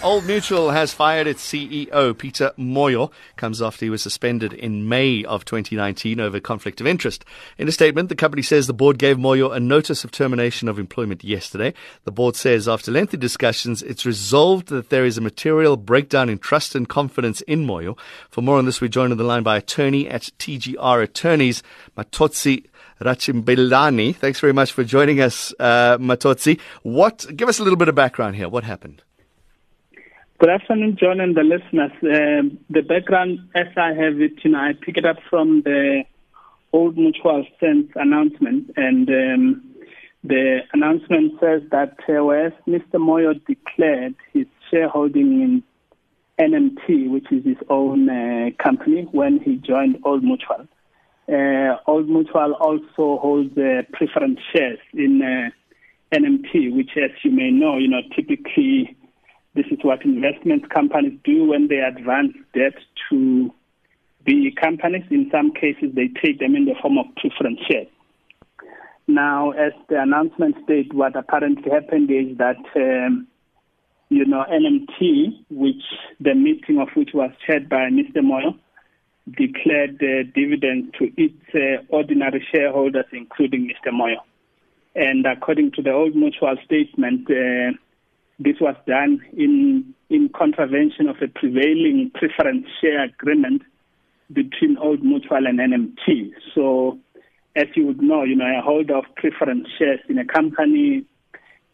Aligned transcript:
Old 0.00 0.26
Mutual 0.26 0.70
has 0.70 0.94
fired 0.94 1.26
its 1.26 1.44
CEO, 1.44 2.16
Peter 2.16 2.52
Moyo, 2.56 3.10
comes 3.34 3.60
after 3.60 3.84
he 3.84 3.90
was 3.90 4.00
suspended 4.00 4.52
in 4.52 4.88
May 4.88 5.24
of 5.24 5.44
2019 5.44 6.20
over 6.20 6.38
conflict 6.38 6.80
of 6.80 6.86
interest. 6.86 7.24
In 7.58 7.66
a 7.66 7.72
statement, 7.72 8.08
the 8.08 8.14
company 8.14 8.42
says 8.42 8.68
the 8.68 8.72
board 8.72 8.98
gave 8.98 9.16
Moyo 9.16 9.52
a 9.52 9.58
notice 9.58 10.04
of 10.04 10.12
termination 10.12 10.68
of 10.68 10.78
employment 10.78 11.24
yesterday. 11.24 11.74
The 12.04 12.12
board 12.12 12.36
says 12.36 12.68
after 12.68 12.92
lengthy 12.92 13.16
discussions, 13.16 13.82
it's 13.82 14.06
resolved 14.06 14.68
that 14.68 14.90
there 14.90 15.04
is 15.04 15.18
a 15.18 15.20
material 15.20 15.76
breakdown 15.76 16.28
in 16.28 16.38
trust 16.38 16.76
and 16.76 16.88
confidence 16.88 17.40
in 17.42 17.66
Moyo. 17.66 17.98
For 18.30 18.40
more 18.40 18.58
on 18.58 18.66
this, 18.66 18.80
we're 18.80 18.86
joined 18.86 19.10
on 19.10 19.18
the 19.18 19.24
line 19.24 19.42
by 19.42 19.56
attorney 19.56 20.08
at 20.08 20.30
TGR 20.38 21.02
Attorneys, 21.02 21.64
Matodzi 21.96 22.66
Ratshimbilani. 23.00 24.14
Thanks 24.14 24.38
very 24.38 24.52
much 24.52 24.70
for 24.70 24.84
joining 24.84 25.20
us, 25.20 25.52
uh, 25.58 25.98
Matodzi. 25.98 26.60
What, 26.84 27.26
give 27.34 27.48
us 27.48 27.58
a 27.58 27.64
little 27.64 27.76
bit 27.76 27.88
of 27.88 27.96
background 27.96 28.36
here. 28.36 28.48
What 28.48 28.62
happened? 28.62 29.02
Good 30.40 30.50
afternoon, 30.50 30.96
Jon 31.00 31.18
and 31.18 31.36
the 31.36 31.42
listeners. 31.42 31.90
Uh, 32.00 32.54
the 32.70 32.82
background, 32.82 33.40
as 33.56 33.66
I 33.76 33.88
have 33.88 34.20
it, 34.20 34.34
you 34.44 34.52
know, 34.52 34.60
I 34.60 34.72
pick 34.80 34.96
it 34.96 35.04
up 35.04 35.16
from 35.28 35.62
the 35.62 36.04
Old 36.72 36.96
Mutual 36.96 37.44
SENS 37.58 37.90
announcement, 37.96 38.70
and 38.76 39.08
um, 39.08 39.64
the 40.22 40.60
announcement 40.72 41.32
says 41.40 41.62
that 41.72 41.96
uh, 42.08 42.24
whereas 42.24 42.52
Mr. 42.68 43.00
Moyo 43.00 43.34
declared 43.48 44.14
his 44.32 44.46
shareholding 44.70 45.42
in 45.42 45.62
NMT, 46.38 47.10
which 47.10 47.26
is 47.32 47.44
his 47.44 47.58
own 47.68 48.08
uh, 48.08 48.50
company, 48.62 49.08
when 49.10 49.40
he 49.40 49.56
joined 49.56 49.98
Old 50.04 50.22
Mutual, 50.22 50.68
uh, 51.28 51.78
Old 51.88 52.08
Mutual 52.08 52.52
also 52.60 53.20
holds 53.20 53.58
uh, 53.58 53.82
preference 53.92 54.38
shares 54.54 54.78
in 54.94 55.20
uh, 55.20 55.50
NMT, 56.16 56.76
which, 56.76 56.90
as 56.96 57.10
you 57.24 57.32
may 57.32 57.50
know, 57.50 57.76
you 57.76 57.88
know, 57.88 58.02
typically 58.14 58.96
this 59.54 59.66
is 59.70 59.78
what 59.82 60.04
investment 60.04 60.70
companies 60.70 61.18
do 61.24 61.46
when 61.46 61.68
they 61.68 61.78
advance 61.78 62.32
debt 62.54 62.74
to 63.10 63.52
the 64.26 64.52
companies. 64.60 65.04
In 65.10 65.28
some 65.32 65.52
cases, 65.52 65.94
they 65.94 66.08
take 66.22 66.38
them 66.38 66.54
in 66.54 66.66
the 66.66 66.74
form 66.80 66.98
of 66.98 67.06
preference 67.16 67.60
shares. 67.68 67.88
Now, 69.06 69.52
as 69.52 69.72
the 69.88 70.00
announcement 70.02 70.56
stated, 70.64 70.92
what 70.92 71.16
apparently 71.16 71.70
happened 71.70 72.10
is 72.10 72.36
that, 72.36 72.58
um, 72.76 73.26
you 74.10 74.26
know, 74.26 74.44
NMT, 74.50 75.44
which 75.50 75.82
the 76.20 76.34
meeting 76.34 76.78
of 76.78 76.88
which 76.94 77.10
was 77.14 77.30
chaired 77.46 77.70
by 77.70 77.88
Mr. 77.88 78.18
Moyo, 78.18 78.58
declared 79.36 79.96
uh, 80.02 80.30
dividends 80.34 80.94
to 80.98 81.10
its 81.16 81.42
uh, 81.54 81.82
ordinary 81.88 82.46
shareholders, 82.52 83.06
including 83.12 83.68
Mr. 83.68 83.92
Moyo. 83.92 84.18
And 84.94 85.24
according 85.26 85.72
to 85.72 85.82
the 85.82 85.92
old 85.92 86.14
mutual 86.14 86.56
statement, 86.64 87.30
uh, 87.30 87.72
this 88.38 88.56
was 88.60 88.76
done 88.86 89.20
in 89.36 89.94
in 90.10 90.28
contravention 90.30 91.08
of 91.08 91.16
a 91.20 91.28
prevailing 91.28 92.10
preference 92.14 92.66
share 92.80 93.04
agreement 93.04 93.62
between 94.32 94.78
Old 94.78 95.02
Mutual 95.02 95.46
and 95.46 95.58
NMT. 95.58 96.32
So, 96.54 96.98
as 97.56 97.66
you 97.74 97.86
would 97.86 98.00
know, 98.00 98.22
you 98.22 98.36
know, 98.36 98.46
a 98.46 98.62
holder 98.62 98.96
of 98.96 99.04
preference 99.16 99.68
shares 99.78 100.00
in 100.08 100.18
a 100.18 100.24
company 100.24 101.04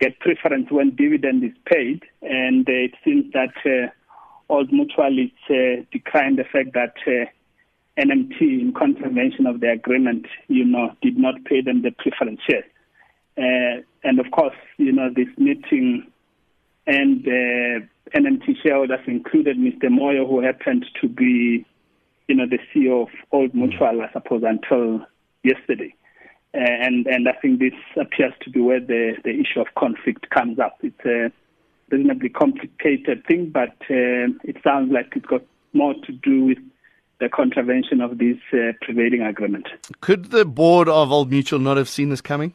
get 0.00 0.18
preference 0.18 0.66
when 0.70 0.94
dividend 0.96 1.44
is 1.44 1.52
paid, 1.66 2.02
and 2.22 2.68
uh, 2.68 2.72
it 2.72 2.94
seems 3.04 3.32
that 3.32 3.54
uh, 3.64 3.90
Old 4.52 4.72
Mutual 4.72 5.18
is 5.18 5.30
uh, 5.48 5.84
the 5.92 6.44
fact 6.52 6.72
that 6.74 6.94
uh, 7.06 7.26
NMT, 7.98 8.40
in 8.40 8.72
contravention 8.76 9.46
of 9.46 9.60
the 9.60 9.70
agreement, 9.70 10.26
you 10.48 10.64
know, 10.64 10.92
did 11.00 11.16
not 11.16 11.44
pay 11.44 11.60
them 11.60 11.82
the 11.82 11.92
preference 11.92 12.40
shares. 12.48 12.64
Uh, 13.38 13.82
and 14.02 14.18
of 14.18 14.30
course, 14.32 14.56
you 14.78 14.92
know, 14.92 15.10
this 15.14 15.28
meeting 15.38 16.06
and 16.86 17.26
uh, 17.26 17.86
NMT 18.14 18.62
shareholders 18.62 19.00
included 19.06 19.56
Mr. 19.56 19.84
Moyo, 19.84 20.28
who 20.28 20.40
happened 20.42 20.84
to 21.00 21.08
be, 21.08 21.64
you 22.28 22.34
know, 22.34 22.46
the 22.46 22.58
CEO 22.72 23.02
of 23.02 23.08
Old 23.32 23.54
Mutual, 23.54 24.02
I 24.02 24.12
suppose, 24.12 24.42
until 24.44 25.06
yesterday. 25.42 25.94
Uh, 26.54 26.60
and 26.60 27.06
and 27.06 27.28
I 27.28 27.32
think 27.32 27.58
this 27.58 27.72
appears 28.00 28.32
to 28.42 28.50
be 28.50 28.60
where 28.60 28.80
the, 28.80 29.16
the 29.24 29.30
issue 29.30 29.60
of 29.60 29.66
conflict 29.76 30.30
comes 30.30 30.58
up. 30.58 30.78
It's 30.82 31.04
a 31.04 31.32
reasonably 31.90 32.28
complicated 32.28 33.26
thing, 33.26 33.50
but 33.50 33.76
uh, 33.90 34.30
it 34.44 34.56
sounds 34.62 34.92
like 34.92 35.12
it's 35.16 35.26
got 35.26 35.42
more 35.72 35.94
to 35.94 36.12
do 36.12 36.44
with 36.44 36.58
the 37.20 37.28
contravention 37.28 38.00
of 38.00 38.18
this 38.18 38.36
uh, 38.52 38.72
prevailing 38.82 39.22
agreement. 39.22 39.66
Could 40.00 40.26
the 40.26 40.44
board 40.44 40.88
of 40.88 41.10
Old 41.10 41.30
Mutual 41.30 41.58
not 41.58 41.76
have 41.76 41.88
seen 41.88 42.08
this 42.08 42.20
coming? 42.20 42.54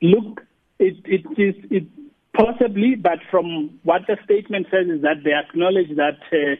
Look, 0.00 0.42
it, 0.82 0.96
it 1.04 1.40
is 1.40 1.54
it 1.70 1.84
possibly, 2.34 2.94
but 2.94 3.18
from 3.30 3.78
what 3.84 4.02
the 4.06 4.16
statement 4.24 4.66
says 4.70 4.86
is 4.88 5.02
that 5.02 5.22
they 5.24 5.32
acknowledge 5.32 5.94
that 5.96 6.18
uh, 6.32 6.56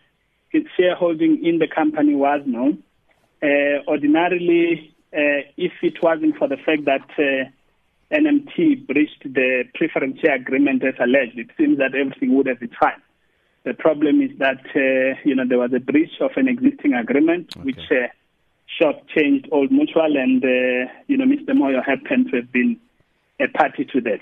its 0.53 0.69
shareholding 0.79 1.45
in 1.45 1.59
the 1.59 1.69
company 1.69 2.15
was 2.15 2.41
known. 2.47 2.83
Uh, 3.43 3.83
ordinarily, 3.89 4.95
uh, 5.13 5.43
if 5.57 5.73
it 5.83 6.03
wasn't 6.03 6.37
for 6.37 6.49
the 6.49 6.57
fact 6.57 6.85
that 6.85 7.09
uh, 7.19 7.51
NMT 8.15 8.87
breached 8.87 9.25
the 9.25 9.65
preference 9.75 10.21
share 10.21 10.37
agreement 10.37 10.85
as 10.85 10.95
alleged, 11.01 11.39
it 11.39 11.51
seems 11.57 11.79
that 11.79 11.95
everything 11.95 12.35
would 12.37 12.47
have 12.47 12.61
been 12.61 12.71
fine. 12.79 13.01
The 13.65 13.75
problem 13.75 14.21
is 14.21 14.31
that 14.39 14.63
uh, 14.75 15.19
you 15.25 15.35
know 15.35 15.45
there 15.49 15.59
was 15.59 15.73
a 15.75 15.81
breach 15.81 16.21
of 16.21 16.33
an 16.37 16.49
existing 16.49 16.95
agreement 16.95 17.55
okay. 17.57 17.65
which 17.65 17.91
uh, 17.91 18.09
short-changed 18.79 19.49
Old 19.53 19.71
Mutual, 19.71 20.17
and 20.17 20.43
uh, 20.45 20.93
you 21.07 21.17
know 21.17 21.25
Mr. 21.25 21.51
Moyo 21.51 21.85
happened 21.85 22.31
to 22.31 22.37
have 22.37 22.53
been 22.53 22.79
a 23.43 23.49
party 23.49 23.85
to 23.87 24.01
that. 24.03 24.21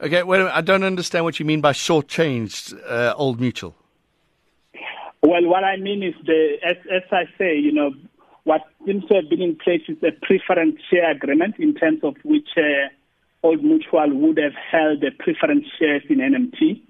Okay, 0.00 0.22
well, 0.22 0.48
I 0.52 0.60
don't 0.60 0.84
understand 0.84 1.24
what 1.24 1.38
you 1.40 1.46
mean 1.46 1.60
by 1.60 1.72
short-changed 1.72 2.74
uh, 2.86 3.14
Old 3.16 3.40
Mutual. 3.40 3.74
Well, 5.22 5.44
what 5.46 5.64
I 5.64 5.76
mean 5.76 6.02
is 6.02 6.14
the 6.26 6.58
as, 6.64 6.76
as 6.92 7.02
I 7.10 7.24
say, 7.38 7.56
you 7.56 7.72
know, 7.72 7.92
what 8.44 8.60
seems 8.84 9.06
to 9.06 9.14
have 9.14 9.30
been 9.30 9.40
in 9.40 9.56
place 9.56 9.80
is 9.88 9.96
a 10.02 10.12
preference 10.26 10.76
share 10.90 11.10
agreement 11.10 11.54
in 11.58 11.74
terms 11.74 12.00
of 12.02 12.16
which 12.24 12.48
uh, 12.58 12.88
Old 13.42 13.64
Mutual 13.64 14.14
would 14.14 14.38
have 14.38 14.52
held 14.54 15.00
the 15.00 15.10
preference 15.18 15.66
shares 15.78 16.02
in 16.10 16.18
NMT, 16.18 16.82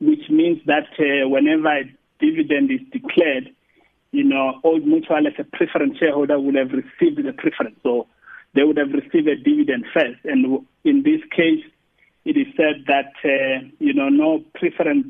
which 0.00 0.28
means 0.28 0.60
that 0.66 0.88
uh, 0.98 1.28
whenever 1.28 1.68
a 1.68 1.84
dividend 2.20 2.70
is 2.70 2.80
declared, 2.92 3.54
you 4.12 4.24
know, 4.24 4.60
Old 4.64 4.86
Mutual 4.86 5.26
as 5.26 5.34
a 5.38 5.44
preference 5.44 5.98
shareholder 5.98 6.38
would 6.38 6.56
have 6.56 6.72
received 6.72 7.24
the 7.24 7.32
preference. 7.32 7.76
So 7.82 8.06
they 8.54 8.64
would 8.64 8.76
have 8.76 8.92
received 8.92 9.28
a 9.28 9.36
dividend 9.36 9.84
first. 9.92 10.20
And 10.24 10.66
in 10.98 11.02
this 11.04 11.22
case, 11.30 11.64
it 12.24 12.36
is 12.36 12.46
said 12.56 12.84
that, 12.86 13.12
uh, 13.24 13.66
you 13.78 13.94
know, 13.94 14.08
no 14.08 14.44
preference 14.54 15.06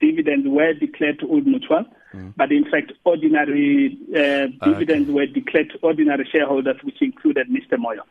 dividends 0.00 0.46
were 0.48 0.72
declared 0.74 1.18
to 1.20 1.26
Old 1.28 1.46
Mutual, 1.46 1.84
mm. 2.12 2.32
but 2.36 2.52
in 2.52 2.64
fact, 2.70 2.92
ordinary 3.04 3.98
uh, 4.10 4.46
dividends 4.64 5.08
okay. 5.08 5.12
were 5.12 5.26
declared 5.26 5.70
to 5.70 5.78
ordinary 5.82 6.28
shareholders, 6.30 6.76
which 6.82 7.00
included 7.00 7.48
Mr. 7.48 7.78
Moyo. 7.78 8.02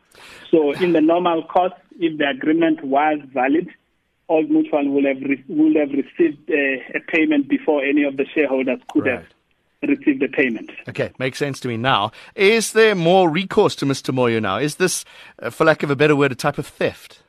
So, 0.50 0.72
in 0.72 0.92
the 0.92 1.00
normal 1.00 1.44
course, 1.44 1.72
if 1.98 2.18
the 2.18 2.28
agreement 2.28 2.84
was 2.84 3.20
valid, 3.32 3.68
Old 4.28 4.50
Mutual 4.50 4.88
would 4.90 5.04
have 5.04 5.20
re- 5.22 5.44
will 5.48 5.74
have 5.78 5.90
received 5.90 6.50
uh, 6.50 6.98
a 6.98 7.00
payment 7.08 7.48
before 7.48 7.84
any 7.84 8.04
of 8.04 8.16
the 8.16 8.26
shareholders 8.34 8.80
could 8.90 9.06
right. 9.06 9.18
have 9.18 9.26
receive 9.86 10.20
the 10.20 10.28
payment. 10.28 10.70
Okay, 10.88 11.12
makes 11.18 11.38
sense 11.38 11.60
to 11.60 11.68
me 11.68 11.76
now. 11.76 12.12
Is 12.34 12.72
there 12.72 12.94
more 12.94 13.28
recourse 13.28 13.74
to 13.76 13.86
Mr. 13.86 14.14
Moyo 14.14 14.40
now? 14.40 14.58
Is 14.58 14.76
this, 14.76 15.04
uh, 15.40 15.50
for 15.50 15.64
lack 15.64 15.82
of 15.82 15.90
a 15.90 15.96
better 15.96 16.16
word, 16.16 16.32
a 16.32 16.34
type 16.34 16.58
of 16.58 16.66
theft? 16.66 17.22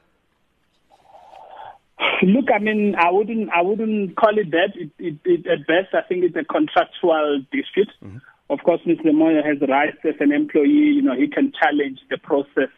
Look, 2.21 2.45
I 2.53 2.59
mean, 2.59 2.95
I 2.95 3.11
wouldn't, 3.11 3.49
I 3.49 3.61
wouldn't 3.61 4.15
call 4.15 4.37
it 4.37 4.51
that. 4.51 4.71
It, 4.75 4.91
it, 4.99 5.17
it, 5.25 5.47
at 5.47 5.67
best, 5.67 5.93
I 5.93 6.01
think 6.07 6.23
it's 6.23 6.35
a 6.35 6.43
contractual 6.43 7.43
dispute. 7.51 7.91
Mm-hmm. 8.03 8.17
Of 8.49 8.59
course, 8.63 8.81
Mr. 8.85 9.07
Moyo 9.07 9.43
has 9.45 9.57
rights 9.67 9.97
as 10.03 10.15
an 10.19 10.31
employee. 10.31 10.95
You 10.95 11.01
know, 11.01 11.15
he 11.15 11.27
can 11.27 11.51
challenge 11.59 11.99
the 12.09 12.17
process 12.17 12.69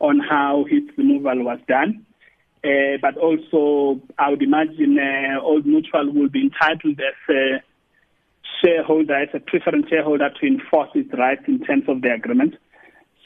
on 0.00 0.20
how 0.20 0.64
his 0.68 0.82
removal 0.96 1.44
was 1.44 1.58
done. 1.66 2.04
Uh, 2.64 2.98
but 3.00 3.16
also, 3.16 4.00
I 4.18 4.30
would 4.30 4.42
imagine 4.42 4.98
uh, 4.98 5.40
Old 5.40 5.64
Mutual 5.64 6.12
will 6.12 6.28
be 6.28 6.42
entitled 6.42 7.00
as 7.00 7.34
uh, 7.34 7.58
shareholder, 8.62 9.14
as 9.14 9.28
a 9.34 9.40
preference 9.40 9.88
shareholder, 9.88 10.30
to 10.40 10.46
enforce 10.46 10.90
its 10.94 11.12
rights 11.12 11.42
in 11.46 11.60
terms 11.60 11.84
of 11.88 12.02
the 12.02 12.12
agreement. 12.12 12.54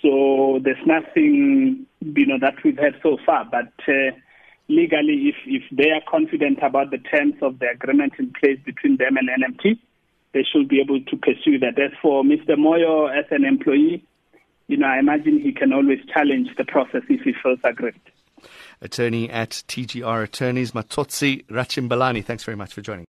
So 0.01 0.61
there's 0.63 0.85
nothing, 0.87 1.87
you 2.01 2.27
know, 2.27 2.39
that 2.41 2.55
we've 2.65 2.79
had 2.79 2.95
so 3.03 3.19
far. 3.25 3.45
But 3.45 3.73
uh, 3.87 4.13
legally, 4.69 5.31
if 5.31 5.37
if 5.47 5.63
they 5.71 5.91
are 5.91 6.03
confident 6.09 6.59
about 6.63 6.91
the 6.91 6.99
terms 6.99 7.35
of 7.41 7.59
the 7.61 7.71
agreement 7.71 8.15
in 8.19 8.33
place 8.39 8.59
between 8.65 8.97
them 8.97 9.17
and 9.17 9.29
NMT, 9.29 9.79
they 10.33 10.45
should 10.45 10.69
be 10.69 10.81
able 10.81 11.01
to 11.01 11.17
pursue 11.17 11.59
that. 11.61 11.79
As 11.79 11.93
for 12.01 12.25
Mr. 12.25 12.57
Moyo 12.57 13.09
as 13.09 13.27
an 13.31 13.45
employee, 13.45 14.05
you 14.67 14.77
know, 14.77 14.87
I 14.87 14.99
imagine 14.99 15.41
he 15.41 15.53
can 15.53 15.73
always 15.73 16.01
challenge 16.13 16.49
the 16.57 16.65
process 16.65 17.03
if 17.09 17.21
he 17.21 17.33
feels 17.41 17.61
aggrieved. 17.63 18.11
Attorney 18.81 19.31
at 19.31 19.51
TGR 19.69 20.25
Attorneys, 20.25 20.73
Matodzi 20.73 21.47
Ratshimbilani, 21.47 22.25
thanks 22.25 22.43
very 22.43 22.57
much 22.57 22.75
for 22.75 22.81
joining. 22.81 23.07